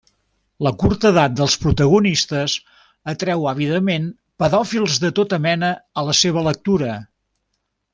[0.67, 2.57] La curta edat dels protagonistes
[3.15, 4.11] atreu àvidament
[4.45, 7.01] pedòfils de tota mena a la seva lectura.